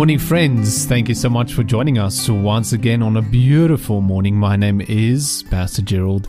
Morning, 0.00 0.18
friends. 0.18 0.86
Thank 0.86 1.10
you 1.10 1.14
so 1.14 1.28
much 1.28 1.52
for 1.52 1.62
joining 1.62 1.98
us 1.98 2.26
once 2.26 2.72
again 2.72 3.02
on 3.02 3.18
a 3.18 3.22
beautiful 3.22 4.00
morning. 4.00 4.34
My 4.34 4.56
name 4.56 4.80
is 4.80 5.44
Pastor 5.50 5.82
Gerald, 5.82 6.26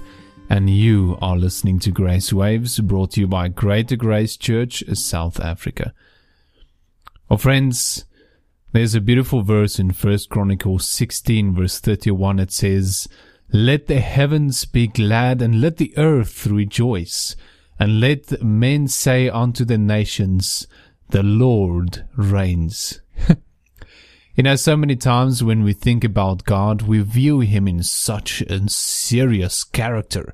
and 0.50 0.70
you 0.70 1.18
are 1.22 1.38
listening 1.38 1.80
to 1.80 1.90
Grace 1.90 2.34
Waves 2.34 2.82
brought 2.82 3.12
to 3.12 3.22
you 3.22 3.28
by 3.28 3.48
Greater 3.48 3.96
Grace 3.96 4.36
Church, 4.36 4.84
South 4.96 5.40
Africa. 5.40 5.94
Oh, 7.30 7.38
friends, 7.38 8.04
there's 8.74 8.94
a 8.94 9.00
beautiful 9.00 9.42
verse 9.42 9.80
in 9.80 9.92
1 9.92 10.18
Chronicles 10.30 10.86
16, 10.90 11.56
verse 11.56 11.80
31. 11.80 12.40
It 12.40 12.52
says, 12.52 13.08
Let 13.54 13.88
the 13.88 14.02
heavens 14.02 14.66
be 14.66 14.88
glad, 14.88 15.42
and 15.42 15.62
let 15.62 15.78
the 15.78 15.98
earth 15.98 16.46
rejoice, 16.46 17.38
and 17.80 18.02
let 18.02 18.44
men 18.44 18.90
say 18.90 19.30
unto 19.30 19.64
the 19.64 19.78
nations, 19.78 20.68
the 21.12 21.24
Lord 21.24 22.06
reigns. 22.18 23.00
you 24.36 24.44
know, 24.44 24.56
so 24.56 24.78
many 24.78 24.96
times 24.96 25.44
when 25.44 25.64
we 25.64 25.74
think 25.74 26.04
about 26.04 26.46
God, 26.46 26.84
we 26.84 27.00
view 27.02 27.40
him 27.42 27.68
in 27.68 27.84
such 27.84 28.42
a 28.42 28.70
serious 28.70 29.64
character. 29.64 30.34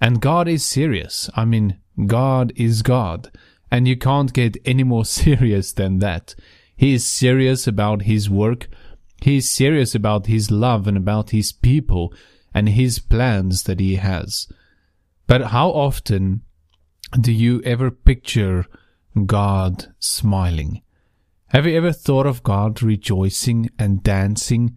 And 0.00 0.20
God 0.20 0.48
is 0.48 0.64
serious. 0.64 1.28
I 1.34 1.44
mean, 1.44 1.78
God 2.06 2.52
is 2.56 2.82
God. 2.82 3.30
And 3.70 3.88
you 3.88 3.96
can't 3.96 4.32
get 4.32 4.56
any 4.64 4.84
more 4.84 5.04
serious 5.22 5.72
than 5.72 5.98
that. 5.98 6.34
He 6.76 6.94
is 6.94 7.06
serious 7.06 7.66
about 7.66 8.02
his 8.02 8.30
work. 8.30 8.68
He 9.20 9.38
is 9.38 9.50
serious 9.50 9.94
about 9.94 10.26
his 10.26 10.50
love 10.50 10.86
and 10.86 10.96
about 10.96 11.30
his 11.30 11.52
people 11.52 12.14
and 12.54 12.68
his 12.68 12.98
plans 12.98 13.64
that 13.64 13.80
he 13.80 13.96
has. 13.96 14.46
But 15.26 15.46
how 15.46 15.70
often 15.70 16.42
do 17.20 17.32
you 17.32 17.60
ever 17.62 17.90
picture 17.90 18.66
God 19.26 19.92
smiling. 19.98 20.82
Have 21.52 21.66
you 21.66 21.74
ever 21.78 21.92
thought 21.92 22.26
of 22.26 22.42
God 22.42 22.82
rejoicing 22.82 23.70
and 23.78 24.02
dancing? 24.02 24.76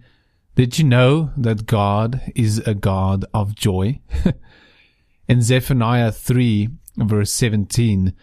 Did 0.56 0.80
you 0.80 0.86
know 0.86 1.32
that 1.36 1.66
God 1.66 2.22
is 2.34 2.60
a 2.60 2.74
God 2.74 3.26
of 3.34 3.56
joy? 3.56 4.00
In 5.28 5.42
Zephaniah 5.42 6.14
3 6.14 6.70
verse 6.96 7.34
17, 7.34 8.14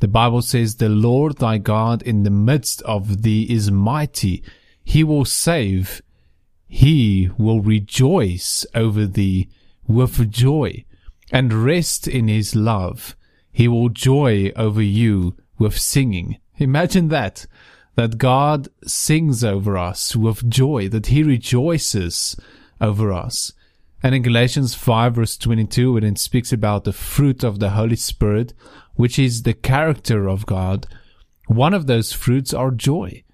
the 0.00 0.08
Bible 0.08 0.40
says, 0.40 0.76
The 0.76 0.88
Lord 0.88 1.36
thy 1.36 1.58
God 1.58 2.00
in 2.02 2.22
the 2.22 2.30
midst 2.30 2.80
of 2.82 3.24
thee 3.24 3.42
is 3.42 3.70
mighty. 3.70 4.42
He 4.82 5.04
will 5.04 5.26
save. 5.26 6.00
He 6.66 7.28
will 7.36 7.60
rejoice 7.60 8.64
over 8.74 9.04
thee 9.04 9.50
with 9.86 10.30
joy 10.30 10.86
and 11.30 11.52
rest 11.52 12.08
in 12.08 12.28
his 12.28 12.56
love. 12.56 13.16
He 13.52 13.68
will 13.68 13.90
joy 13.90 14.50
over 14.56 14.80
you 14.80 15.36
with 15.58 15.76
singing. 15.78 16.38
Imagine 16.56 17.08
that. 17.08 17.46
That 17.98 18.16
God 18.16 18.68
sings 18.86 19.42
over 19.42 19.76
us 19.76 20.14
with 20.14 20.48
joy, 20.48 20.88
that 20.90 21.06
He 21.06 21.24
rejoices 21.24 22.36
over 22.80 23.12
us. 23.12 23.52
And 24.04 24.14
in 24.14 24.22
Galatians 24.22 24.72
5 24.76 25.16
verse 25.16 25.36
22, 25.36 25.94
when 25.94 26.04
it 26.04 26.16
speaks 26.16 26.52
about 26.52 26.84
the 26.84 26.92
fruit 26.92 27.42
of 27.42 27.58
the 27.58 27.70
Holy 27.70 27.96
Spirit, 27.96 28.54
which 28.94 29.18
is 29.18 29.42
the 29.42 29.52
character 29.52 30.28
of 30.28 30.46
God, 30.46 30.86
one 31.48 31.74
of 31.74 31.88
those 31.88 32.12
fruits 32.12 32.54
are 32.54 32.70
joy. 32.70 33.24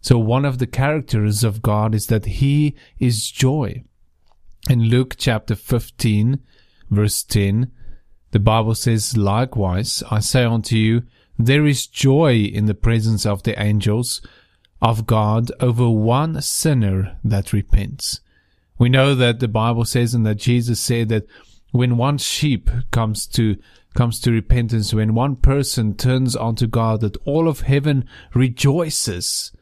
So 0.00 0.16
one 0.16 0.46
of 0.46 0.56
the 0.56 0.66
characters 0.66 1.44
of 1.44 1.60
God 1.60 1.94
is 1.94 2.06
that 2.06 2.24
He 2.24 2.74
is 2.98 3.30
joy. 3.30 3.84
In 4.70 4.84
Luke 4.84 5.16
chapter 5.18 5.54
15 5.54 6.40
verse 6.88 7.22
10, 7.24 7.70
the 8.30 8.38
Bible 8.38 8.74
says, 8.74 9.18
Likewise, 9.18 10.02
I 10.10 10.20
say 10.20 10.44
unto 10.44 10.76
you, 10.76 11.02
there 11.38 11.66
is 11.66 11.86
joy 11.86 12.36
in 12.36 12.66
the 12.66 12.74
presence 12.74 13.26
of 13.26 13.42
the 13.42 13.60
angels 13.60 14.22
of 14.80 15.06
God 15.06 15.50
over 15.60 15.88
one 15.88 16.40
sinner 16.42 17.16
that 17.24 17.52
repents. 17.52 18.20
We 18.78 18.88
know 18.88 19.14
that 19.14 19.40
the 19.40 19.48
Bible 19.48 19.84
says 19.84 20.14
and 20.14 20.26
that 20.26 20.36
Jesus 20.36 20.80
said 20.80 21.08
that 21.08 21.26
when 21.70 21.96
one 21.96 22.18
sheep 22.18 22.70
comes 22.90 23.26
to 23.28 23.56
comes 23.94 24.20
to 24.20 24.32
repentance, 24.32 24.92
when 24.92 25.14
one 25.14 25.36
person 25.36 25.96
turns 25.96 26.34
unto 26.34 26.66
God, 26.66 27.00
that 27.00 27.16
all 27.24 27.46
of 27.48 27.60
heaven 27.60 28.04
rejoices 28.34 29.52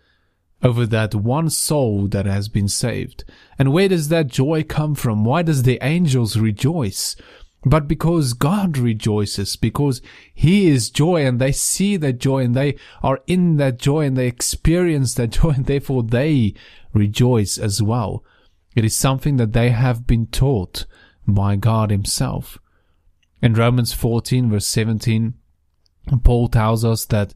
over 0.62 0.86
that 0.86 1.14
one 1.14 1.50
soul 1.50 2.06
that 2.08 2.24
has 2.24 2.48
been 2.48 2.68
saved. 2.68 3.24
And 3.58 3.72
where 3.72 3.88
does 3.88 4.08
that 4.08 4.28
joy 4.28 4.62
come 4.62 4.94
from? 4.94 5.24
Why 5.24 5.42
does 5.42 5.64
the 5.64 5.78
angels 5.82 6.38
rejoice? 6.38 7.16
But 7.64 7.86
because 7.86 8.32
God 8.32 8.76
rejoices, 8.76 9.56
because 9.56 10.02
He 10.34 10.68
is 10.68 10.90
joy 10.90 11.24
and 11.24 11.40
they 11.40 11.52
see 11.52 11.96
that 11.96 12.18
joy 12.18 12.44
and 12.44 12.54
they 12.54 12.76
are 13.02 13.20
in 13.26 13.56
that 13.58 13.78
joy 13.78 14.06
and 14.06 14.16
they 14.16 14.26
experience 14.26 15.14
that 15.14 15.30
joy 15.40 15.50
and 15.50 15.66
therefore 15.66 16.02
they 16.02 16.54
rejoice 16.92 17.58
as 17.58 17.80
well. 17.82 18.24
It 18.74 18.84
is 18.84 18.96
something 18.96 19.36
that 19.36 19.52
they 19.52 19.70
have 19.70 20.06
been 20.06 20.26
taught 20.26 20.86
by 21.26 21.56
God 21.56 21.90
Himself. 21.90 22.58
In 23.40 23.54
Romans 23.54 23.92
14 23.92 24.50
verse 24.50 24.66
17, 24.66 25.34
Paul 26.24 26.48
tells 26.48 26.84
us 26.84 27.04
that 27.06 27.34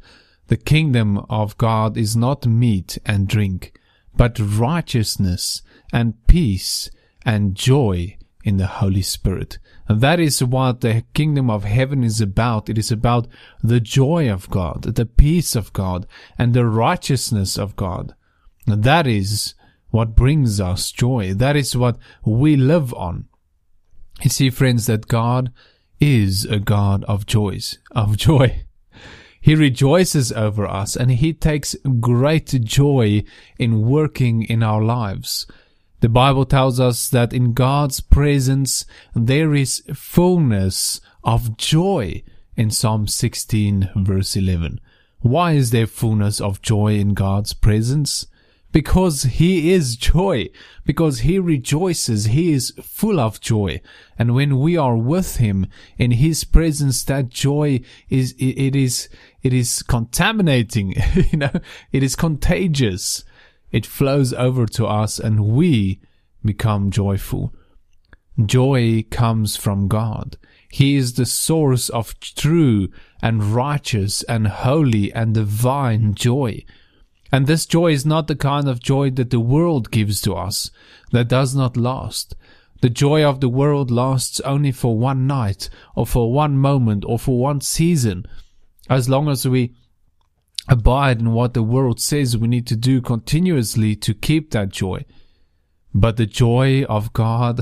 the 0.48 0.56
kingdom 0.56 1.18
of 1.30 1.58
God 1.58 1.96
is 1.96 2.16
not 2.16 2.46
meat 2.46 2.98
and 3.04 3.28
drink, 3.28 3.78
but 4.16 4.38
righteousness 4.40 5.62
and 5.92 6.14
peace 6.26 6.90
and 7.24 7.54
joy 7.54 8.16
in 8.46 8.58
the 8.58 8.66
Holy 8.68 9.02
Spirit. 9.02 9.58
And 9.88 10.00
that 10.00 10.20
is 10.20 10.42
what 10.42 10.80
the 10.80 11.02
kingdom 11.14 11.50
of 11.50 11.64
heaven 11.64 12.04
is 12.04 12.20
about. 12.20 12.68
It 12.68 12.78
is 12.78 12.92
about 12.92 13.26
the 13.60 13.80
joy 13.80 14.30
of 14.30 14.48
God, 14.48 14.82
the 14.82 15.04
peace 15.04 15.56
of 15.56 15.72
God, 15.72 16.06
and 16.38 16.54
the 16.54 16.64
righteousness 16.64 17.58
of 17.58 17.74
God. 17.74 18.14
And 18.68 18.84
that 18.84 19.08
is 19.08 19.54
what 19.90 20.14
brings 20.14 20.60
us 20.60 20.92
joy. 20.92 21.34
That 21.34 21.56
is 21.56 21.76
what 21.76 21.98
we 22.24 22.54
live 22.54 22.94
on. 22.94 23.26
You 24.22 24.30
see, 24.30 24.50
friends, 24.50 24.86
that 24.86 25.08
God 25.08 25.52
is 25.98 26.44
a 26.44 26.60
God 26.60 27.04
of 27.04 27.26
joys, 27.26 27.78
of 27.90 28.16
joy. 28.16 28.62
He 29.38 29.54
rejoices 29.54 30.32
over 30.32 30.66
us 30.66 30.96
and 30.96 31.08
he 31.08 31.32
takes 31.32 31.76
great 32.00 32.48
joy 32.64 33.22
in 33.60 33.86
working 33.86 34.42
in 34.42 34.64
our 34.64 34.82
lives. 34.82 35.46
The 36.00 36.08
Bible 36.10 36.44
tells 36.44 36.78
us 36.78 37.08
that 37.08 37.32
in 37.32 37.54
God's 37.54 38.00
presence 38.00 38.84
there 39.14 39.54
is 39.54 39.82
fullness 39.94 41.00
of 41.24 41.56
joy 41.56 42.22
in 42.54 42.70
Psalm 42.70 43.06
16 43.06 43.90
verse 43.96 44.36
11. 44.36 44.80
Why 45.20 45.52
is 45.52 45.70
there 45.70 45.86
fullness 45.86 46.40
of 46.40 46.60
joy 46.60 46.96
in 46.96 47.14
God's 47.14 47.54
presence? 47.54 48.26
Because 48.72 49.22
He 49.22 49.72
is 49.72 49.96
joy, 49.96 50.50
because 50.84 51.20
He 51.20 51.38
rejoices, 51.38 52.26
He 52.26 52.52
is 52.52 52.74
full 52.82 53.18
of 53.18 53.40
joy. 53.40 53.80
And 54.18 54.34
when 54.34 54.60
we 54.60 54.76
are 54.76 54.96
with 54.98 55.36
Him 55.36 55.66
in 55.96 56.10
His 56.10 56.44
presence, 56.44 57.02
that 57.04 57.30
joy 57.30 57.80
is, 58.10 58.34
it 58.38 58.76
is, 58.76 59.08
it 59.42 59.54
is 59.54 59.82
contaminating, 59.82 60.94
you 61.32 61.38
know, 61.38 61.52
it 61.90 62.02
is 62.02 62.14
contagious 62.14 63.24
it 63.70 63.86
flows 63.86 64.32
over 64.32 64.66
to 64.66 64.86
us 64.86 65.18
and 65.18 65.46
we 65.46 66.00
become 66.44 66.90
joyful. 66.90 67.54
Joy 68.44 69.04
comes 69.10 69.56
from 69.56 69.88
God. 69.88 70.36
He 70.70 70.96
is 70.96 71.14
the 71.14 71.26
source 71.26 71.88
of 71.88 72.18
true 72.20 72.88
and 73.22 73.42
righteous 73.42 74.22
and 74.24 74.46
holy 74.46 75.12
and 75.12 75.34
divine 75.34 76.14
joy. 76.14 76.64
And 77.32 77.46
this 77.46 77.66
joy 77.66 77.92
is 77.92 78.06
not 78.06 78.28
the 78.28 78.36
kind 78.36 78.68
of 78.68 78.80
joy 78.80 79.10
that 79.12 79.30
the 79.30 79.40
world 79.40 79.90
gives 79.90 80.20
to 80.22 80.34
us, 80.34 80.70
that 81.12 81.28
does 81.28 81.54
not 81.54 81.76
last. 81.76 82.36
The 82.82 82.90
joy 82.90 83.24
of 83.24 83.40
the 83.40 83.48
world 83.48 83.90
lasts 83.90 84.38
only 84.40 84.70
for 84.70 84.98
one 84.98 85.26
night, 85.26 85.70
or 85.94 86.06
for 86.06 86.32
one 86.32 86.58
moment, 86.58 87.04
or 87.06 87.18
for 87.18 87.38
one 87.38 87.60
season. 87.62 88.26
As 88.88 89.08
long 89.08 89.28
as 89.28 89.48
we 89.48 89.74
abide 90.68 91.20
in 91.20 91.32
what 91.32 91.54
the 91.54 91.62
world 91.62 92.00
says 92.00 92.36
we 92.36 92.48
need 92.48 92.66
to 92.66 92.76
do 92.76 93.00
continuously 93.00 93.94
to 93.96 94.14
keep 94.14 94.50
that 94.50 94.70
joy. 94.70 95.04
But 95.94 96.16
the 96.16 96.26
joy 96.26 96.84
of 96.84 97.12
God, 97.12 97.60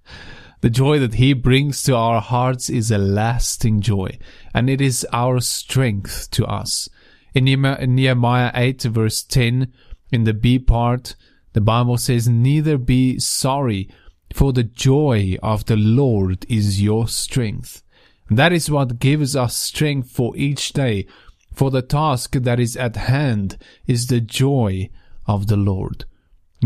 the 0.60 0.70
joy 0.70 0.98
that 0.98 1.14
He 1.14 1.32
brings 1.32 1.82
to 1.84 1.96
our 1.96 2.20
hearts 2.20 2.70
is 2.70 2.90
a 2.90 2.98
lasting 2.98 3.80
joy, 3.80 4.18
and 4.54 4.70
it 4.70 4.80
is 4.80 5.06
our 5.12 5.40
strength 5.40 6.30
to 6.32 6.46
us. 6.46 6.88
In 7.34 7.44
Nehemiah 7.44 8.52
8 8.54 8.82
verse 8.82 9.22
10, 9.24 9.72
in 10.12 10.24
the 10.24 10.34
B 10.34 10.58
part, 10.58 11.16
the 11.52 11.60
Bible 11.60 11.96
says, 11.96 12.28
Neither 12.28 12.78
be 12.78 13.18
sorry, 13.18 13.88
for 14.32 14.52
the 14.52 14.62
joy 14.62 15.36
of 15.42 15.64
the 15.66 15.76
Lord 15.76 16.46
is 16.48 16.82
your 16.82 17.08
strength. 17.08 17.82
That 18.30 18.52
is 18.52 18.70
what 18.70 18.98
gives 18.98 19.36
us 19.36 19.56
strength 19.56 20.10
for 20.10 20.36
each 20.36 20.72
day 20.72 21.06
for 21.54 21.70
the 21.70 21.82
task 21.82 22.32
that 22.32 22.60
is 22.60 22.76
at 22.76 22.96
hand 22.96 23.56
is 23.86 24.08
the 24.08 24.20
joy 24.20 24.90
of 25.26 25.46
the 25.46 25.56
Lord. 25.56 26.04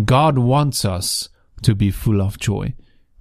God 0.05 0.39
wants 0.39 0.85
us 0.85 1.29
to 1.63 1.75
be 1.75 1.91
full 1.91 2.21
of 2.21 2.39
joy. 2.39 2.75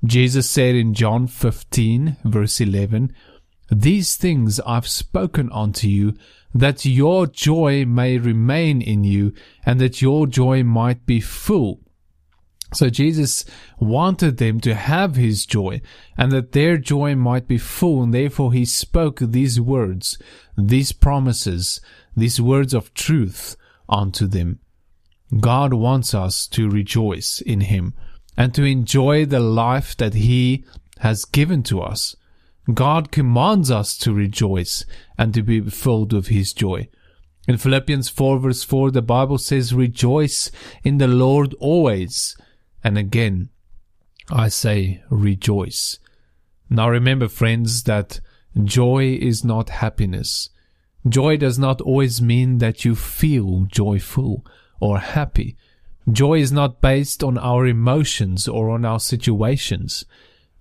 Jesus 0.03 0.49
said 0.49 0.75
in 0.75 0.93
John 0.93 1.27
15 1.27 2.17
verse 2.23 2.61
11, 2.61 3.13
These 3.69 4.15
things 4.15 4.59
I've 4.61 4.87
spoken 4.87 5.51
unto 5.51 5.87
you, 5.87 6.13
that 6.53 6.85
your 6.85 7.27
joy 7.27 7.85
may 7.85 8.17
remain 8.17 8.81
in 8.81 9.03
you 9.03 9.33
and 9.65 9.81
that 9.81 10.01
your 10.01 10.27
joy 10.27 10.63
might 10.63 11.05
be 11.05 11.19
full. 11.19 11.81
So 12.73 12.89
Jesus 12.89 13.45
wanted 13.79 14.37
them 14.37 14.59
to 14.61 14.75
have 14.75 15.15
his 15.15 15.45
joy 15.45 15.81
and 16.17 16.31
that 16.31 16.51
their 16.51 16.77
joy 16.77 17.15
might 17.15 17.47
be 17.47 17.57
full 17.57 18.03
and 18.03 18.13
therefore 18.13 18.51
he 18.51 18.65
spoke 18.65 19.19
these 19.19 19.59
words, 19.59 20.17
these 20.57 20.91
promises, 20.91 21.79
these 22.15 22.41
words 22.41 22.73
of 22.73 22.93
truth 22.93 23.55
unto 23.87 24.27
them. 24.27 24.59
God 25.39 25.73
wants 25.73 26.13
us 26.13 26.47
to 26.47 26.69
rejoice 26.69 27.41
in 27.41 27.61
him 27.61 27.93
and 28.37 28.53
to 28.53 28.63
enjoy 28.63 29.25
the 29.25 29.39
life 29.39 29.95
that 29.97 30.13
he 30.13 30.65
has 30.99 31.25
given 31.25 31.63
to 31.63 31.81
us. 31.81 32.15
God 32.73 33.11
commands 33.11 33.71
us 33.71 33.97
to 33.99 34.13
rejoice 34.13 34.85
and 35.17 35.33
to 35.33 35.41
be 35.41 35.61
filled 35.61 36.11
with 36.11 36.27
his 36.27 36.53
joy. 36.53 36.89
In 37.47 37.57
Philippians 37.57 38.09
4 38.09 38.39
verse 38.39 38.63
4, 38.63 38.91
the 38.91 39.01
Bible 39.01 39.37
says, 39.37 39.73
Rejoice 39.73 40.51
in 40.83 40.97
the 40.97 41.07
Lord 41.07 41.55
always. 41.59 42.35
And 42.87 42.97
again, 42.97 43.49
I 44.29 44.47
say, 44.47 45.03
rejoice. 45.09 45.99
Now 46.69 46.89
remember, 46.89 47.27
friends, 47.27 47.83
that 47.83 48.19
joy 48.63 49.17
is 49.19 49.43
not 49.43 49.69
happiness. 49.69 50.49
Joy 51.07 51.37
does 51.37 51.59
not 51.59 51.81
always 51.81 52.21
mean 52.21 52.59
that 52.59 52.85
you 52.85 52.95
feel 52.95 53.65
joyful 53.69 54.45
or 54.79 54.99
happy. 54.99 55.57
Joy 56.09 56.39
is 56.39 56.51
not 56.51 56.81
based 56.81 57.23
on 57.23 57.37
our 57.37 57.67
emotions 57.67 58.47
or 58.47 58.69
on 58.69 58.85
our 58.85 58.99
situations 58.99 60.05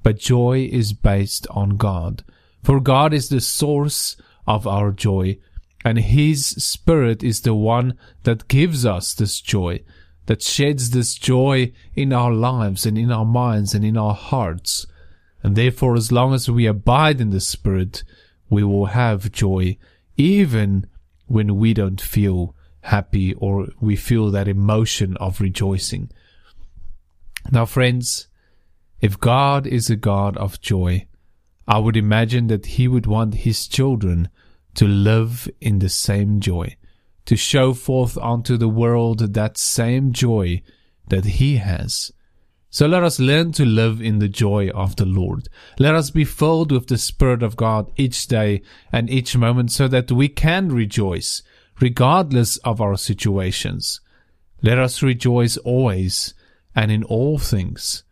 but 0.06 0.20
joy 0.20 0.68
is 0.70 0.92
based 0.92 1.48
on 1.50 1.70
God. 1.70 2.22
For 2.62 2.78
God 2.78 3.12
is 3.12 3.28
the 3.28 3.40
source 3.40 4.16
of 4.46 4.64
our 4.64 4.92
joy, 4.92 5.38
and 5.84 5.98
His 5.98 6.46
Spirit 6.46 7.24
is 7.24 7.40
the 7.40 7.56
one 7.56 7.98
that 8.22 8.46
gives 8.46 8.86
us 8.86 9.14
this 9.14 9.40
joy, 9.40 9.82
that 10.26 10.42
sheds 10.42 10.90
this 10.90 11.14
joy 11.14 11.72
in 11.94 12.12
our 12.12 12.32
lives 12.32 12.84
and 12.84 12.98
in 12.98 13.10
our 13.10 13.24
minds 13.24 13.74
and 13.74 13.84
in 13.84 13.96
our 13.96 14.14
hearts. 14.14 14.86
And 15.42 15.56
therefore, 15.56 15.96
as 15.96 16.10
long 16.10 16.34
as 16.34 16.50
we 16.50 16.66
abide 16.66 17.20
in 17.20 17.30
the 17.30 17.40
Spirit, 17.40 18.02
we 18.50 18.62
will 18.64 18.86
have 18.86 19.32
joy, 19.32 19.78
even 20.16 20.86
when 21.26 21.56
we 21.56 21.74
don't 21.74 22.00
feel 22.00 22.54
happy 22.82 23.34
or 23.34 23.68
we 23.80 23.96
feel 23.96 24.30
that 24.30 24.48
emotion 24.48 25.16
of 25.18 25.40
rejoicing. 25.40 26.10
Now, 27.50 27.64
friends, 27.64 28.28
if 29.00 29.20
God 29.20 29.66
is 29.66 29.90
a 29.90 29.96
God 29.96 30.36
of 30.36 30.60
joy, 30.60 31.06
I 31.68 31.78
would 31.78 31.96
imagine 31.96 32.46
that 32.46 32.66
He 32.66 32.88
would 32.88 33.06
want 33.06 33.34
His 33.34 33.66
children 33.68 34.28
to 34.74 34.86
live 34.86 35.48
in 35.60 35.80
the 35.80 35.88
same 35.88 36.40
joy, 36.40 36.76
to 37.26 37.36
show 37.36 37.74
forth 37.74 38.16
unto 38.18 38.56
the 38.56 38.68
world 38.68 39.34
that 39.34 39.58
same 39.58 40.12
joy 40.12 40.62
that 41.08 41.24
He 41.24 41.56
has. 41.56 42.12
So 42.70 42.86
let 42.86 43.02
us 43.02 43.20
learn 43.20 43.52
to 43.52 43.64
live 43.64 44.02
in 44.02 44.18
the 44.18 44.28
joy 44.28 44.68
of 44.70 44.96
the 44.96 45.06
Lord. 45.06 45.48
Let 45.78 45.94
us 45.94 46.10
be 46.10 46.24
filled 46.24 46.72
with 46.72 46.88
the 46.88 46.98
Spirit 46.98 47.42
of 47.42 47.56
God 47.56 47.90
each 47.96 48.26
day 48.26 48.62
and 48.92 49.08
each 49.08 49.36
moment 49.36 49.72
so 49.72 49.88
that 49.88 50.12
we 50.12 50.28
can 50.28 50.68
rejoice 50.68 51.42
regardless 51.80 52.56
of 52.58 52.80
our 52.80 52.96
situations. 52.96 54.00
Let 54.62 54.78
us 54.78 55.02
rejoice 55.02 55.56
always 55.58 56.34
and 56.74 56.90
in 56.90 57.02
all 57.04 57.38
things. 57.38 58.04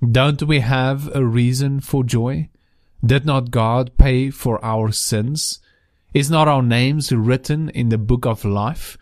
Don't 0.00 0.42
we 0.42 0.60
have 0.60 1.14
a 1.14 1.24
reason 1.24 1.80
for 1.80 2.04
joy? 2.04 2.48
Did 3.04 3.26
not 3.26 3.50
God 3.50 3.96
pay 3.98 4.30
for 4.30 4.62
our 4.64 4.92
sins? 4.92 5.60
Is 6.16 6.30
not 6.30 6.48
our 6.48 6.62
names 6.62 7.12
written 7.12 7.68
in 7.68 7.90
the 7.90 7.98
book 7.98 8.24
of 8.24 8.42
life? 8.42 8.96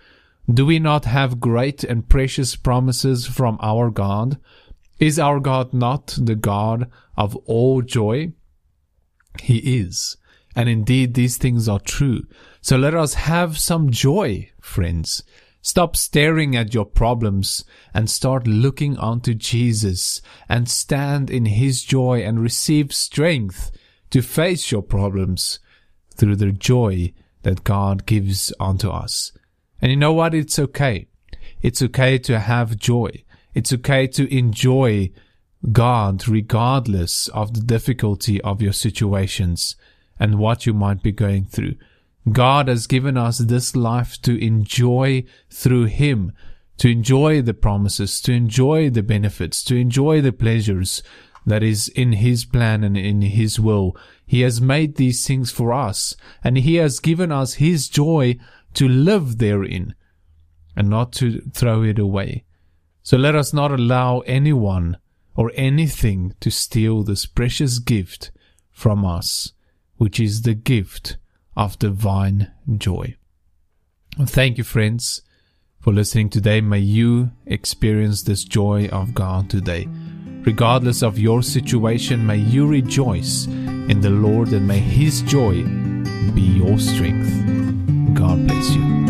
Do 0.52 0.66
we 0.66 0.80
not 0.80 1.04
have 1.04 1.38
great 1.38 1.84
and 1.84 2.08
precious 2.08 2.56
promises 2.56 3.24
from 3.24 3.56
our 3.62 3.88
God? 3.92 4.40
Is 4.98 5.16
our 5.16 5.38
God 5.38 5.72
not 5.72 6.18
the 6.20 6.34
God 6.34 6.90
of 7.16 7.36
all 7.46 7.82
joy? 7.82 8.32
He 9.40 9.78
is. 9.78 10.16
And 10.56 10.68
indeed, 10.68 11.14
these 11.14 11.36
things 11.36 11.68
are 11.68 11.78
true. 11.78 12.24
So 12.60 12.76
let 12.76 12.96
us 12.96 13.14
have 13.14 13.58
some 13.60 13.92
joy, 13.92 14.50
friends. 14.60 15.22
Stop 15.62 15.94
staring 15.94 16.56
at 16.56 16.74
your 16.74 16.84
problems 16.84 17.64
and 17.94 18.10
start 18.10 18.48
looking 18.48 18.98
unto 18.98 19.34
Jesus 19.34 20.20
and 20.48 20.68
stand 20.68 21.30
in 21.30 21.44
His 21.44 21.84
joy 21.84 22.24
and 22.24 22.40
receive 22.40 22.92
strength 22.92 23.70
to 24.10 24.20
face 24.20 24.72
your 24.72 24.82
problems 24.82 25.60
through 26.16 26.36
the 26.36 26.52
joy 26.52 27.12
that 27.42 27.64
God 27.64 28.06
gives 28.06 28.52
unto 28.58 28.88
us. 28.88 29.32
And 29.80 29.90
you 29.90 29.96
know 29.96 30.12
what? 30.12 30.34
It's 30.34 30.58
okay. 30.58 31.08
It's 31.62 31.82
okay 31.82 32.18
to 32.18 32.40
have 32.40 32.76
joy. 32.76 33.24
It's 33.54 33.72
okay 33.72 34.06
to 34.08 34.34
enjoy 34.34 35.10
God 35.72 36.26
regardless 36.28 37.28
of 37.28 37.54
the 37.54 37.60
difficulty 37.60 38.40
of 38.42 38.60
your 38.60 38.72
situations 38.72 39.76
and 40.18 40.38
what 40.38 40.66
you 40.66 40.74
might 40.74 41.02
be 41.02 41.12
going 41.12 41.44
through. 41.46 41.74
God 42.30 42.68
has 42.68 42.86
given 42.86 43.16
us 43.16 43.38
this 43.38 43.76
life 43.76 44.20
to 44.22 44.42
enjoy 44.42 45.24
through 45.50 45.84
Him, 45.84 46.32
to 46.78 46.88
enjoy 46.88 47.42
the 47.42 47.54
promises, 47.54 48.20
to 48.22 48.32
enjoy 48.32 48.90
the 48.90 49.02
benefits, 49.02 49.62
to 49.64 49.76
enjoy 49.76 50.20
the 50.20 50.32
pleasures 50.32 51.02
that 51.46 51.62
is 51.62 51.88
in 51.88 52.12
His 52.12 52.44
plan 52.44 52.82
and 52.82 52.96
in 52.96 53.22
His 53.22 53.60
will. 53.60 53.96
He 54.26 54.40
has 54.40 54.60
made 54.60 54.96
these 54.96 55.26
things 55.26 55.50
for 55.50 55.72
us, 55.72 56.16
and 56.42 56.58
He 56.58 56.76
has 56.76 57.00
given 57.00 57.30
us 57.30 57.54
His 57.54 57.88
joy 57.88 58.38
to 58.74 58.88
live 58.88 59.38
therein, 59.38 59.94
and 60.76 60.88
not 60.88 61.12
to 61.14 61.40
throw 61.52 61.82
it 61.82 61.98
away. 61.98 62.44
So 63.02 63.16
let 63.16 63.34
us 63.34 63.52
not 63.52 63.70
allow 63.70 64.20
anyone 64.20 64.96
or 65.36 65.52
anything 65.54 66.34
to 66.40 66.50
steal 66.50 67.02
this 67.02 67.26
precious 67.26 67.78
gift 67.78 68.30
from 68.70 69.04
us, 69.04 69.52
which 69.96 70.18
is 70.18 70.42
the 70.42 70.54
gift 70.54 71.16
of 71.56 71.78
divine 71.78 72.50
joy. 72.76 73.16
Thank 74.20 74.58
you, 74.58 74.64
friends, 74.64 75.22
for 75.80 75.92
listening 75.92 76.30
today. 76.30 76.60
May 76.60 76.78
you 76.78 77.30
experience 77.46 78.22
this 78.22 78.44
joy 78.44 78.88
of 78.88 79.12
God 79.12 79.50
today. 79.50 79.88
Regardless 80.42 81.02
of 81.02 81.18
your 81.18 81.42
situation, 81.42 82.26
may 82.26 82.36
you 82.36 82.66
rejoice 82.66 83.46
in 83.88 84.00
the 84.00 84.10
Lord 84.10 84.48
and 84.52 84.66
may 84.66 84.78
His 84.78 85.22
joy 85.22 85.64
be 86.34 86.42
your 86.42 86.78
strength. 86.78 87.30
God 88.14 88.46
bless 88.46 88.70
you. 88.70 89.03